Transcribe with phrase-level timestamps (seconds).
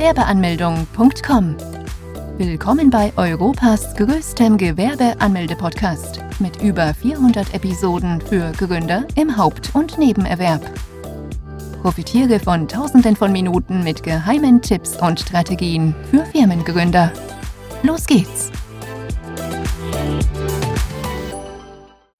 [0.00, 1.56] Gewerbeanmeldung.com.
[2.38, 10.62] Willkommen bei Europas größtem Gewerbeanmelde-Podcast mit über 400 Episoden für Gründer im Haupt- und Nebenerwerb.
[11.82, 17.12] Profitiere von Tausenden von Minuten mit geheimen Tipps und Strategien für Firmengründer.
[17.82, 18.50] Los geht's!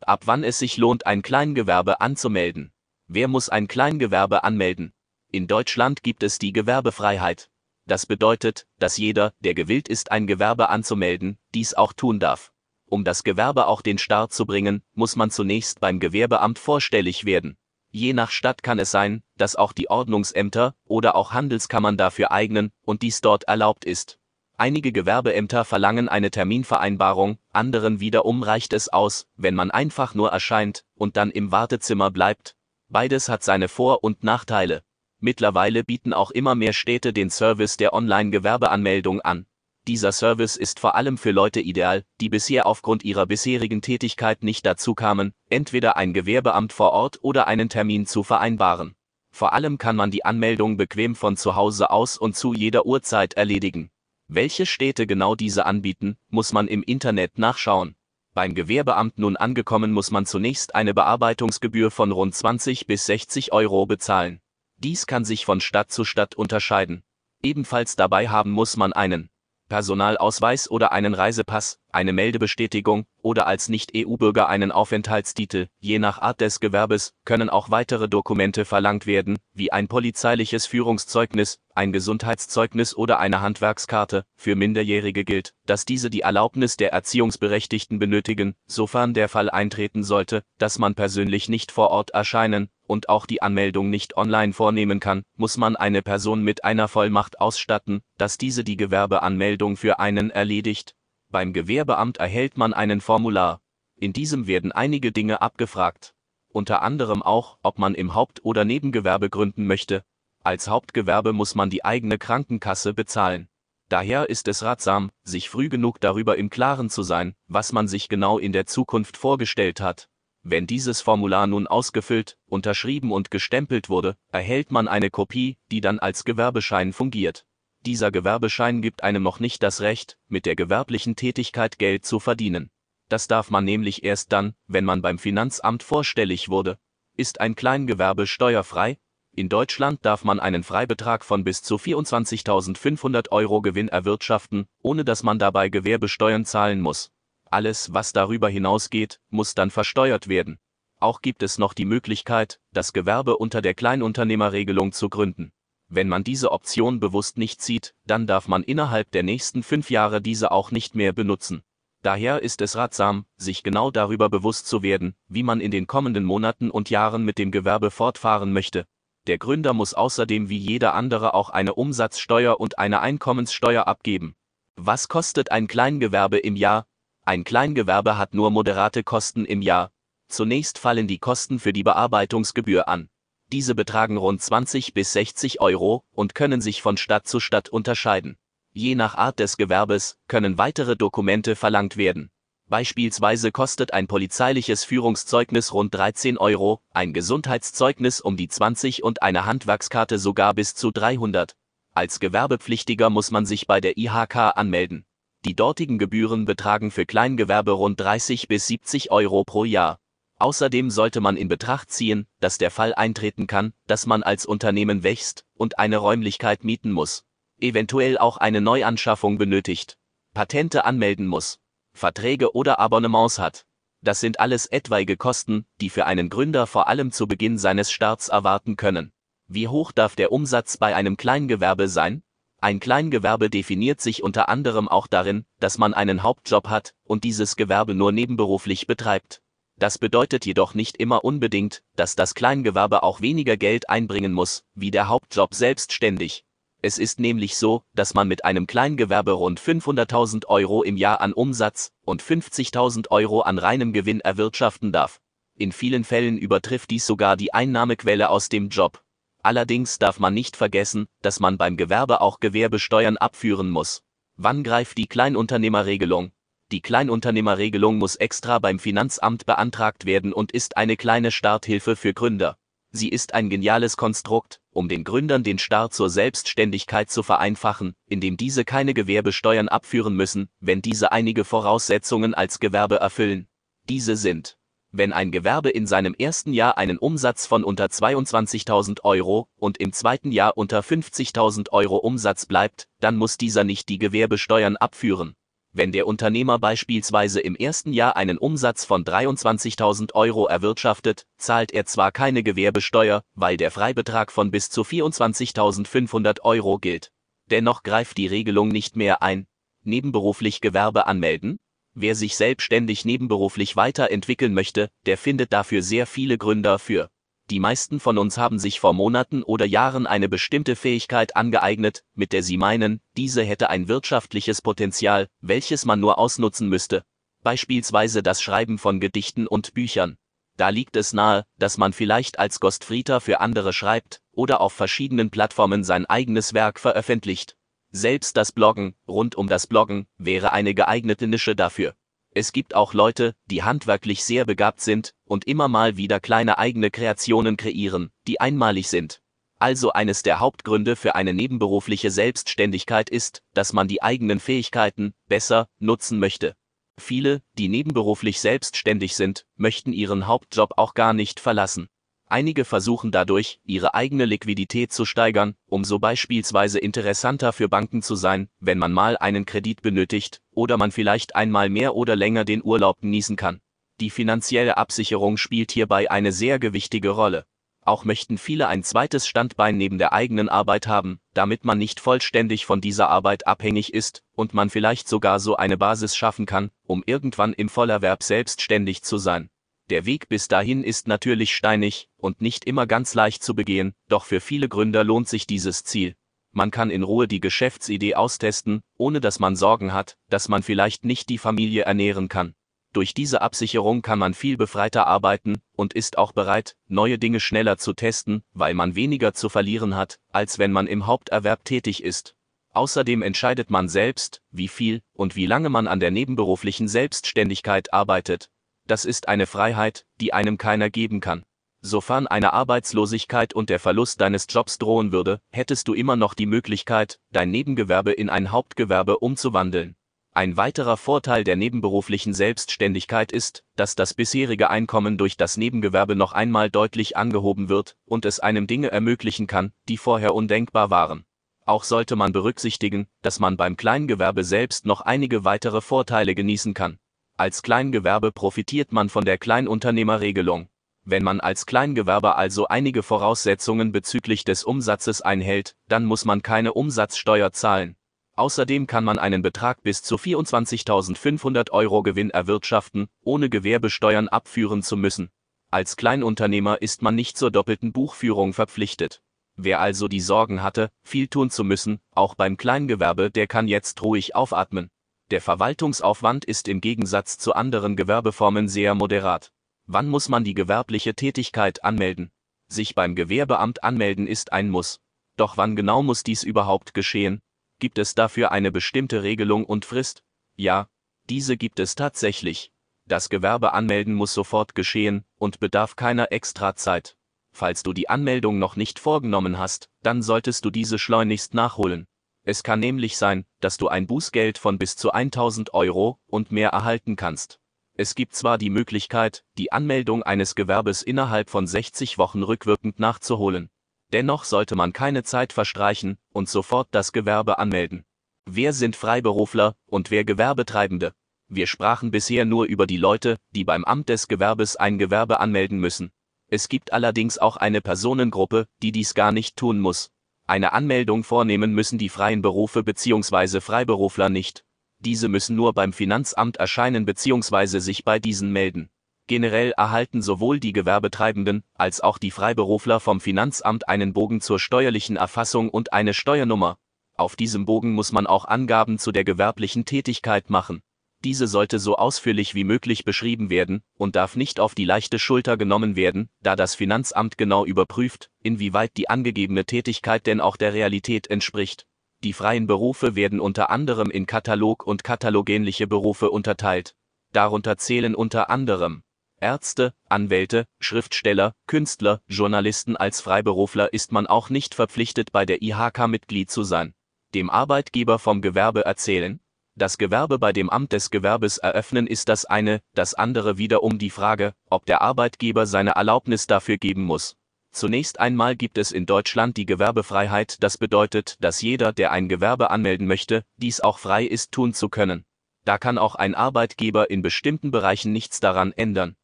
[0.03, 2.73] Ab wann es sich lohnt, ein Kleingewerbe anzumelden?
[3.09, 4.93] Wer muss ein Kleingewerbe anmelden?
[5.33, 7.50] In Deutschland gibt es die Gewerbefreiheit.
[7.91, 12.53] Das bedeutet, dass jeder, der gewillt ist, ein Gewerbe anzumelden, dies auch tun darf.
[12.87, 17.57] Um das Gewerbe auch den Start zu bringen, muss man zunächst beim Gewerbeamt vorstellig werden.
[17.91, 22.71] Je nach Stadt kann es sein, dass auch die Ordnungsämter oder auch Handelskammern dafür eignen
[22.83, 24.21] und dies dort erlaubt ist.
[24.57, 30.85] Einige Gewerbeämter verlangen eine Terminvereinbarung, anderen wiederum reicht es aus, wenn man einfach nur erscheint
[30.95, 32.55] und dann im Wartezimmer bleibt.
[32.89, 34.85] Beides hat seine Vor- und Nachteile.
[35.21, 39.47] Mittlerweile bieten auch immer mehr Städte den Service der Online-Gewerbeanmeldung an.
[39.87, 44.65] Dieser Service ist vor allem für Leute ideal, die bisher aufgrund ihrer bisherigen Tätigkeit nicht
[44.65, 48.95] dazu kamen, entweder ein Gewerbeamt vor Ort oder einen Termin zu vereinbaren.
[49.31, 53.35] Vor allem kann man die Anmeldung bequem von zu Hause aus und zu jeder Uhrzeit
[53.35, 53.91] erledigen.
[54.27, 57.95] Welche Städte genau diese anbieten, muss man im Internet nachschauen.
[58.33, 63.87] Beim Gewerbeamt nun angekommen muss man zunächst eine Bearbeitungsgebühr von rund 20 bis 60 Euro
[63.87, 64.41] bezahlen.
[64.83, 67.03] Dies kann sich von Stadt zu Stadt unterscheiden.
[67.43, 69.29] Ebenfalls dabei haben muss man einen
[69.69, 75.69] Personalausweis oder einen Reisepass, eine Meldebestätigung oder als Nicht-EU-Bürger einen Aufenthaltstitel.
[75.79, 81.59] Je nach Art des Gewerbes können auch weitere Dokumente verlangt werden, wie ein polizeiliches Führungszeugnis,
[81.75, 84.25] ein Gesundheitszeugnis oder eine Handwerkskarte.
[84.37, 90.43] Für Minderjährige gilt, dass diese die Erlaubnis der Erziehungsberechtigten benötigen, sofern der Fall eintreten sollte,
[90.59, 95.23] dass man persönlich nicht vor Ort erscheinen und auch die Anmeldung nicht online vornehmen kann,
[95.37, 100.97] muss man eine Person mit einer Vollmacht ausstatten, dass diese die Gewerbeanmeldung für einen erledigt.
[101.33, 103.61] Beim Gewerbeamt erhält man einen Formular.
[103.95, 106.13] In diesem werden einige Dinge abgefragt.
[106.49, 110.03] Unter anderem auch, ob man im Haupt- oder Nebengewerbe gründen möchte.
[110.43, 113.49] Als Hauptgewerbe muss man die eigene Krankenkasse bezahlen.
[113.89, 118.09] Daher ist es ratsam, sich früh genug darüber im Klaren zu sein, was man sich
[118.09, 120.09] genau in der Zukunft vorgestellt hat.
[120.43, 126.01] Wenn dieses Formular nun ausgefüllt, unterschrieben und gestempelt wurde, erhält man eine Kopie, die dann
[126.01, 127.45] als Gewerbeschein fungiert.
[127.87, 132.71] Dieser Gewerbeschein gibt einem noch nicht das Recht, mit der gewerblichen Tätigkeit Geld zu verdienen.
[133.09, 136.79] Das darf man nämlich erst dann, wenn man beim Finanzamt vorstellig wurde.
[137.17, 138.99] Ist ein Kleingewerbe steuerfrei?
[139.35, 145.23] In Deutschland darf man einen Freibetrag von bis zu 24.500 Euro Gewinn erwirtschaften, ohne dass
[145.23, 147.11] man dabei Gewerbesteuern zahlen muss.
[147.47, 150.59] Alles, was darüber hinausgeht, muss dann versteuert werden.
[150.99, 155.51] Auch gibt es noch die Möglichkeit, das Gewerbe unter der Kleinunternehmerregelung zu gründen.
[155.93, 160.23] Wenn man diese Option bewusst nicht zieht, dann darf man innerhalb der nächsten fünf Jahre
[160.23, 161.63] diese auch nicht mehr benutzen.
[162.03, 166.25] Daher ist es ratsam, sich genau darüber bewusst zu werden, wie man in den kommenden
[166.25, 168.87] Monaten und Jahren mit dem Gewerbe fortfahren möchte.
[169.27, 174.37] Der Gründer muss außerdem wie jeder andere auch eine Umsatzsteuer und eine Einkommenssteuer abgeben.
[174.77, 176.87] Was kostet ein Kleingewerbe im Jahr?
[177.25, 179.91] Ein Kleingewerbe hat nur moderate Kosten im Jahr.
[180.29, 183.11] Zunächst fallen die Kosten für die Bearbeitungsgebühr an.
[183.53, 188.37] Diese betragen rund 20 bis 60 Euro und können sich von Stadt zu Stadt unterscheiden.
[188.73, 192.31] Je nach Art des Gewerbes können weitere Dokumente verlangt werden.
[192.69, 199.45] Beispielsweise kostet ein polizeiliches Führungszeugnis rund 13 Euro, ein Gesundheitszeugnis um die 20 und eine
[199.45, 201.57] Handwerkskarte sogar bis zu 300.
[201.93, 205.05] Als Gewerbepflichtiger muss man sich bei der IHK anmelden.
[205.45, 209.99] Die dortigen Gebühren betragen für Kleingewerbe rund 30 bis 70 Euro pro Jahr.
[210.41, 215.03] Außerdem sollte man in Betracht ziehen, dass der Fall eintreten kann, dass man als Unternehmen
[215.03, 217.25] wächst und eine Räumlichkeit mieten muss,
[217.61, 219.99] eventuell auch eine Neuanschaffung benötigt,
[220.33, 221.61] Patente anmelden muss,
[221.93, 223.67] Verträge oder Abonnements hat.
[224.01, 228.29] Das sind alles etwaige Kosten, die für einen Gründer vor allem zu Beginn seines Starts
[228.29, 229.13] erwarten können.
[229.47, 232.23] Wie hoch darf der Umsatz bei einem Kleingewerbe sein?
[232.63, 237.57] Ein Kleingewerbe definiert sich unter anderem auch darin, dass man einen Hauptjob hat und dieses
[237.57, 239.43] Gewerbe nur nebenberuflich betreibt.
[239.81, 244.91] Das bedeutet jedoch nicht immer unbedingt, dass das Kleingewerbe auch weniger Geld einbringen muss, wie
[244.91, 246.45] der Hauptjob selbstständig.
[246.83, 251.33] Es ist nämlich so, dass man mit einem Kleingewerbe rund 500.000 Euro im Jahr an
[251.33, 255.19] Umsatz und 50.000 Euro an reinem Gewinn erwirtschaften darf.
[255.57, 259.03] In vielen Fällen übertrifft dies sogar die Einnahmequelle aus dem Job.
[259.43, 264.03] Allerdings darf man nicht vergessen, dass man beim Gewerbe auch Gewerbesteuern abführen muss.
[264.37, 266.33] Wann greift die Kleinunternehmerregelung?
[266.73, 272.57] Die Kleinunternehmerregelung muss extra beim Finanzamt beantragt werden und ist eine kleine Starthilfe für Gründer.
[272.93, 278.37] Sie ist ein geniales Konstrukt, um den Gründern den Start zur Selbstständigkeit zu vereinfachen, indem
[278.37, 283.49] diese keine Gewerbesteuern abführen müssen, wenn diese einige Voraussetzungen als Gewerbe erfüllen.
[283.89, 284.57] Diese sind
[284.93, 289.93] wenn ein Gewerbe in seinem ersten Jahr einen Umsatz von unter 22.000 Euro und im
[289.93, 295.37] zweiten Jahr unter 50.000 Euro Umsatz bleibt, dann muss dieser nicht die Gewerbesteuern abführen.
[295.73, 301.87] Wenn der Unternehmer beispielsweise im ersten Jahr einen Umsatz von 23.000 Euro erwirtschaftet, zahlt er
[301.87, 307.13] zwar keine Gewerbesteuer, weil der Freibetrag von bis zu 24.500 Euro gilt.
[307.51, 309.47] Dennoch greift die Regelung nicht mehr ein.
[309.85, 311.59] Nebenberuflich Gewerbe anmelden?
[311.95, 317.11] Wer sich selbstständig nebenberuflich weiterentwickeln möchte, der findet dafür sehr viele Gründer für.
[317.51, 322.33] Die meisten von uns haben sich vor Monaten oder Jahren eine bestimmte Fähigkeit angeeignet, mit
[322.33, 327.03] der sie meinen, diese hätte ein wirtschaftliches Potenzial, welches man nur ausnutzen müsste.
[327.43, 330.17] Beispielsweise das Schreiben von Gedichten und Büchern.
[330.57, 335.31] Da liegt es nahe, dass man vielleicht als Ghostwriter für andere schreibt oder auf verschiedenen
[335.31, 337.57] Plattformen sein eigenes Werk veröffentlicht.
[337.91, 341.97] Selbst das Bloggen, rund um das Bloggen, wäre eine geeignete Nische dafür.
[342.33, 346.91] Es gibt auch Leute, die handwerklich sehr begabt sind und immer mal wieder kleine eigene
[346.91, 349.21] Kreationen kreieren, die einmalig sind.
[349.59, 355.69] Also eines der Hauptgründe für eine nebenberufliche Selbstständigkeit ist, dass man die eigenen Fähigkeiten besser
[355.79, 356.55] nutzen möchte.
[356.99, 361.89] Viele, die nebenberuflich selbstständig sind, möchten ihren Hauptjob auch gar nicht verlassen.
[362.33, 368.15] Einige versuchen dadurch, ihre eigene Liquidität zu steigern, um so beispielsweise interessanter für Banken zu
[368.15, 372.63] sein, wenn man mal einen Kredit benötigt oder man vielleicht einmal mehr oder länger den
[372.63, 373.61] Urlaub genießen kann.
[373.99, 377.47] Die finanzielle Absicherung spielt hierbei eine sehr gewichtige Rolle.
[377.85, 382.65] Auch möchten viele ein zweites Standbein neben der eigenen Arbeit haben, damit man nicht vollständig
[382.65, 387.03] von dieser Arbeit abhängig ist und man vielleicht sogar so eine Basis schaffen kann, um
[387.05, 389.51] irgendwann im Vollerwerb selbstständig zu sein.
[389.91, 394.25] Der Weg bis dahin ist natürlich steinig und nicht immer ganz leicht zu begehen, doch
[394.25, 396.15] für viele Gründer lohnt sich dieses Ziel.
[396.53, 401.05] Man kann in Ruhe die Geschäftsidee austesten, ohne dass man Sorgen hat, dass man vielleicht
[401.05, 402.55] nicht die Familie ernähren kann.
[402.93, 407.77] Durch diese Absicherung kann man viel befreiter arbeiten und ist auch bereit, neue Dinge schneller
[407.77, 412.37] zu testen, weil man weniger zu verlieren hat, als wenn man im Haupterwerb tätig ist.
[412.73, 418.51] Außerdem entscheidet man selbst, wie viel und wie lange man an der nebenberuflichen Selbstständigkeit arbeitet,
[418.91, 421.45] das ist eine Freiheit, die einem keiner geben kann.
[421.81, 426.47] Sofern eine Arbeitslosigkeit und der Verlust deines Jobs drohen würde, hättest du immer noch die
[426.47, 429.97] Möglichkeit, dein Nebengewerbe in ein Hauptgewerbe umzuwandeln.
[430.33, 436.33] Ein weiterer Vorteil der nebenberuflichen Selbstständigkeit ist, dass das bisherige Einkommen durch das Nebengewerbe noch
[436.33, 441.25] einmal deutlich angehoben wird und es einem Dinge ermöglichen kann, die vorher undenkbar waren.
[441.65, 446.99] Auch sollte man berücksichtigen, dass man beim Kleingewerbe selbst noch einige weitere Vorteile genießen kann.
[447.41, 450.69] Als Kleingewerbe profitiert man von der Kleinunternehmerregelung.
[451.07, 456.75] Wenn man als Kleingewerber also einige Voraussetzungen bezüglich des Umsatzes einhält, dann muss man keine
[456.75, 457.97] Umsatzsteuer zahlen.
[458.37, 464.99] Außerdem kann man einen Betrag bis zu 24.500 Euro Gewinn erwirtschaften, ohne Gewerbesteuern abführen zu
[464.99, 465.31] müssen.
[465.71, 469.23] Als Kleinunternehmer ist man nicht zur doppelten Buchführung verpflichtet.
[469.57, 474.03] Wer also die Sorgen hatte, viel tun zu müssen, auch beim Kleingewerbe, der kann jetzt
[474.03, 474.91] ruhig aufatmen.
[475.31, 479.53] Der Verwaltungsaufwand ist im Gegensatz zu anderen Gewerbeformen sehr moderat.
[479.87, 482.33] Wann muss man die gewerbliche Tätigkeit anmelden?
[482.67, 485.01] Sich beim Gewerbeamt anmelden ist ein Muss.
[485.37, 487.41] Doch wann genau muss dies überhaupt geschehen?
[487.79, 490.25] Gibt es dafür eine bestimmte Regelung und Frist?
[490.57, 490.89] Ja,
[491.29, 492.73] diese gibt es tatsächlich.
[493.07, 497.17] Das Gewerbe anmelden muss sofort geschehen und bedarf keiner extra Zeit.
[497.53, 502.07] Falls du die Anmeldung noch nicht vorgenommen hast, dann solltest du diese schleunigst nachholen.
[502.43, 506.71] Es kann nämlich sein, dass du ein Bußgeld von bis zu 1000 Euro und mehr
[506.71, 507.61] erhalten kannst.
[507.95, 513.69] Es gibt zwar die Möglichkeit, die Anmeldung eines Gewerbes innerhalb von 60 Wochen rückwirkend nachzuholen.
[514.13, 518.05] Dennoch sollte man keine Zeit verstreichen und sofort das Gewerbe anmelden.
[518.47, 521.13] Wer sind Freiberufler und wer Gewerbetreibende?
[521.49, 525.79] Wir sprachen bisher nur über die Leute, die beim Amt des Gewerbes ein Gewerbe anmelden
[525.79, 526.11] müssen.
[526.49, 530.11] Es gibt allerdings auch eine Personengruppe, die dies gar nicht tun muss.
[530.51, 533.61] Eine Anmeldung vornehmen müssen die freien Berufe bzw.
[533.61, 534.65] Freiberufler nicht.
[534.99, 537.79] Diese müssen nur beim Finanzamt erscheinen bzw.
[537.79, 538.91] sich bei diesen melden.
[539.29, 545.15] Generell erhalten sowohl die Gewerbetreibenden als auch die Freiberufler vom Finanzamt einen Bogen zur steuerlichen
[545.15, 546.79] Erfassung und eine Steuernummer.
[547.15, 550.83] Auf diesem Bogen muss man auch Angaben zu der gewerblichen Tätigkeit machen.
[551.23, 555.59] Diese sollte so ausführlich wie möglich beschrieben werden und darf nicht auf die leichte Schulter
[555.59, 561.29] genommen werden, da das Finanzamt genau überprüft, inwieweit die angegebene Tätigkeit denn auch der Realität
[561.29, 561.87] entspricht.
[562.25, 566.95] Die freien Berufe werden unter anderem in Katalog und katalogähnliche Berufe unterteilt.
[567.33, 569.03] Darunter zählen unter anderem
[569.41, 576.09] Ärzte, Anwälte, Schriftsteller, Künstler, Journalisten als Freiberufler ist man auch nicht verpflichtet, bei der IHK
[576.09, 576.95] Mitglied zu sein.
[577.35, 579.41] Dem Arbeitgeber vom Gewerbe erzählen?
[579.77, 584.11] Das Gewerbe bei dem Amt des Gewerbes eröffnen ist das eine, das andere wiederum die
[584.11, 587.37] Frage, ob der Arbeitgeber seine Erlaubnis dafür geben muss.
[587.73, 592.71] Zunächst einmal gibt es in Deutschland die Gewerbefreiheit, das bedeutet, dass jeder, der ein Gewerbe
[592.71, 595.25] anmelden möchte, dies auch frei ist tun zu können.
[595.65, 599.15] Da kann auch ein Arbeitgeber in bestimmten Bereichen nichts daran ändern.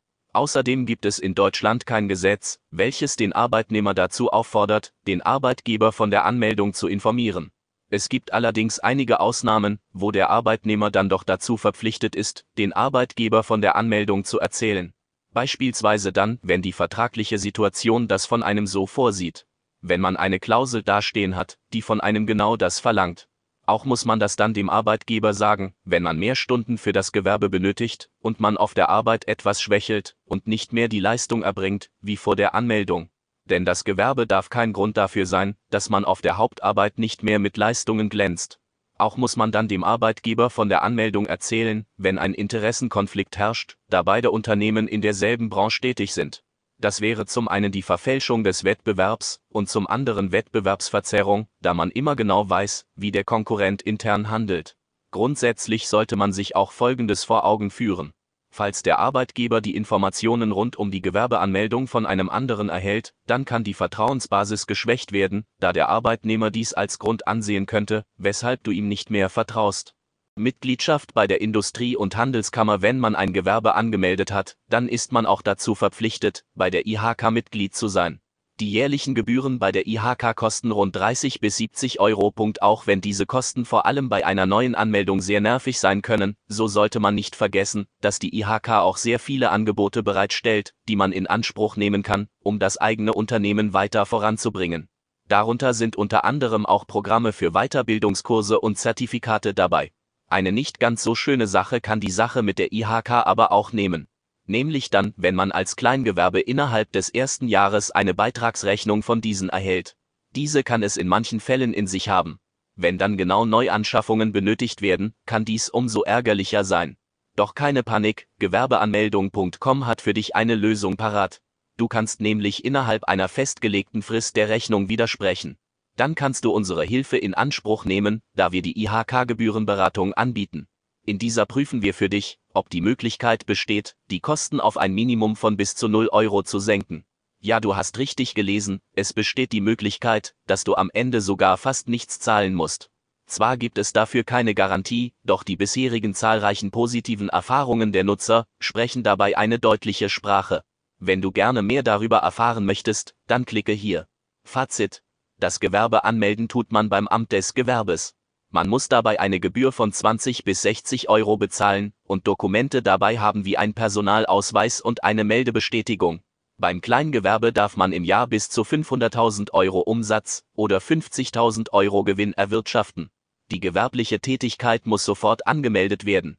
[0.32, 6.10] Außerdem gibt es in Deutschland kein Gesetz, welches den Arbeitnehmer dazu auffordert, den Arbeitgeber von
[6.10, 7.50] der Anmeldung zu informieren.
[7.88, 13.44] Es gibt allerdings einige Ausnahmen, wo der Arbeitnehmer dann doch dazu verpflichtet ist, den Arbeitgeber
[13.44, 14.92] von der Anmeldung zu erzählen.
[15.32, 19.46] Beispielsweise dann, wenn die vertragliche Situation das von einem so vorsieht.
[19.82, 23.28] Wenn man eine Klausel dastehen hat, die von einem genau das verlangt.
[23.66, 27.50] Auch muss man das dann dem Arbeitgeber sagen, wenn man mehr Stunden für das Gewerbe
[27.50, 32.16] benötigt und man auf der Arbeit etwas schwächelt und nicht mehr die Leistung erbringt, wie
[32.16, 33.10] vor der Anmeldung.
[33.46, 37.38] Denn das Gewerbe darf kein Grund dafür sein, dass man auf der Hauptarbeit nicht mehr
[37.38, 38.60] mit Leistungen glänzt.
[38.98, 44.02] Auch muss man dann dem Arbeitgeber von der Anmeldung erzählen, wenn ein Interessenkonflikt herrscht, da
[44.02, 46.42] beide Unternehmen in derselben Branche tätig sind.
[46.78, 52.16] Das wäre zum einen die Verfälschung des Wettbewerbs und zum anderen Wettbewerbsverzerrung, da man immer
[52.16, 54.76] genau weiß, wie der Konkurrent intern handelt.
[55.10, 58.12] Grundsätzlich sollte man sich auch Folgendes vor Augen führen.
[58.56, 63.64] Falls der Arbeitgeber die Informationen rund um die Gewerbeanmeldung von einem anderen erhält, dann kann
[63.64, 68.88] die Vertrauensbasis geschwächt werden, da der Arbeitnehmer dies als Grund ansehen könnte, weshalb du ihm
[68.88, 69.94] nicht mehr vertraust.
[70.36, 75.26] Mitgliedschaft bei der Industrie- und Handelskammer Wenn man ein Gewerbe angemeldet hat, dann ist man
[75.26, 78.22] auch dazu verpflichtet, bei der IHK Mitglied zu sein.
[78.58, 82.32] Die jährlichen Gebühren bei der IHK kosten rund 30 bis 70 Euro.
[82.62, 86.66] Auch wenn diese Kosten vor allem bei einer neuen Anmeldung sehr nervig sein können, so
[86.66, 91.26] sollte man nicht vergessen, dass die IHK auch sehr viele Angebote bereitstellt, die man in
[91.26, 94.88] Anspruch nehmen kann, um das eigene Unternehmen weiter voranzubringen.
[95.28, 99.92] Darunter sind unter anderem auch Programme für Weiterbildungskurse und Zertifikate dabei.
[100.28, 104.08] Eine nicht ganz so schöne Sache kann die Sache mit der IHK aber auch nehmen.
[104.46, 109.96] Nämlich dann, wenn man als Kleingewerbe innerhalb des ersten Jahres eine Beitragsrechnung von diesen erhält.
[110.34, 112.38] Diese kann es in manchen Fällen in sich haben.
[112.74, 116.96] Wenn dann genau Neuanschaffungen benötigt werden, kann dies umso ärgerlicher sein.
[117.34, 121.40] Doch keine Panik, Gewerbeanmeldung.com hat für dich eine Lösung parat.
[121.76, 125.58] Du kannst nämlich innerhalb einer festgelegten Frist der Rechnung widersprechen
[125.96, 130.68] dann kannst du unsere Hilfe in Anspruch nehmen, da wir die IHK-Gebührenberatung anbieten.
[131.04, 135.36] In dieser prüfen wir für dich, ob die Möglichkeit besteht, die Kosten auf ein Minimum
[135.36, 137.04] von bis zu 0 Euro zu senken.
[137.40, 141.88] Ja, du hast richtig gelesen, es besteht die Möglichkeit, dass du am Ende sogar fast
[141.88, 142.90] nichts zahlen musst.
[143.26, 149.02] Zwar gibt es dafür keine Garantie, doch die bisherigen zahlreichen positiven Erfahrungen der Nutzer sprechen
[149.02, 150.62] dabei eine deutliche Sprache.
[150.98, 154.06] Wenn du gerne mehr darüber erfahren möchtest, dann klicke hier.
[154.44, 155.02] Fazit,
[155.38, 158.14] das Gewerbe anmelden tut man beim Amt des Gewerbes.
[158.56, 163.44] Man muss dabei eine Gebühr von 20 bis 60 Euro bezahlen und Dokumente dabei haben
[163.44, 166.22] wie ein Personalausweis und eine Meldebestätigung.
[166.56, 172.32] Beim Kleingewerbe darf man im Jahr bis zu 500.000 Euro Umsatz oder 50.000 Euro Gewinn
[172.32, 173.10] erwirtschaften.
[173.50, 176.38] Die gewerbliche Tätigkeit muss sofort angemeldet werden.